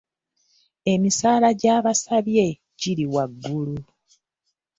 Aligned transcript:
Emisaala 0.93 1.49
gyebaasabye 1.59 2.45
giri 2.79 3.05
waggulu. 3.13 3.77